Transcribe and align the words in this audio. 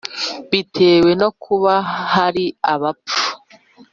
bitewe 0.49 1.11
no 1.21 1.29
kuba 1.43 1.73
hari 2.13 2.45
abapfu, 2.73 3.27